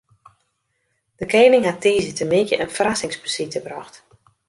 De 1.19 1.25
kening 1.31 1.65
hat 1.65 1.81
tiisdeitemiddei 1.83 2.59
in 2.63 2.73
ferrassingsbesite 2.75 3.59
brocht. 3.67 3.95